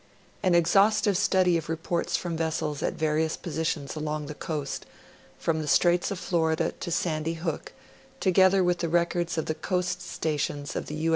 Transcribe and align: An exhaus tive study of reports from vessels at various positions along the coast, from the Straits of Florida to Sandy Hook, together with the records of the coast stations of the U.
An 0.41 0.53
exhaus 0.55 0.99
tive 1.03 1.15
study 1.15 1.57
of 1.57 1.69
reports 1.69 2.17
from 2.17 2.35
vessels 2.35 2.81
at 2.81 2.93
various 2.95 3.37
positions 3.37 3.95
along 3.95 4.25
the 4.25 4.33
coast, 4.33 4.87
from 5.37 5.61
the 5.61 5.67
Straits 5.67 6.09
of 6.09 6.17
Florida 6.17 6.71
to 6.79 6.89
Sandy 6.89 7.35
Hook, 7.35 7.71
together 8.19 8.63
with 8.63 8.79
the 8.79 8.89
records 8.89 9.37
of 9.37 9.45
the 9.45 9.53
coast 9.53 10.01
stations 10.01 10.75
of 10.75 10.87
the 10.87 10.95
U. 10.95 11.09